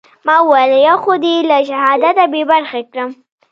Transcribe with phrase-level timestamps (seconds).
[0.25, 3.09] ما وويل يو خو دې له شهادته بې برخې کړم.